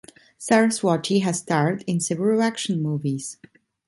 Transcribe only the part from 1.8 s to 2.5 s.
in several